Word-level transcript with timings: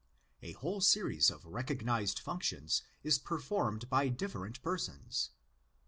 A 0.41 0.53
whole 0.53 0.81
series 0.81 1.29
of 1.29 1.45
recognised 1.45 2.23
func 2.25 2.41
tions 2.41 2.81
is 3.03 3.19
performed 3.19 3.87
by 3.87 4.07
different 4.09 4.59
persons 4.63 5.29
(xii. 5.31 5.35